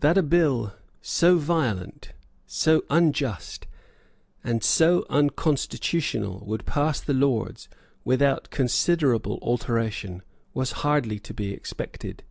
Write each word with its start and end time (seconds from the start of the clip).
That 0.00 0.18
a 0.18 0.22
bill 0.22 0.74
so 1.00 1.38
violent, 1.38 2.12
so 2.46 2.84
unjust, 2.90 3.66
and 4.44 4.62
so 4.62 5.06
unconstitutional 5.08 6.44
would 6.46 6.66
pass 6.66 7.00
the 7.00 7.14
Lords 7.14 7.70
without 8.04 8.50
considerable 8.50 9.38
alteration 9.40 10.20
was 10.52 10.72
hardly 10.84 11.18
to 11.20 11.32
be 11.32 11.54
expected. 11.54 12.22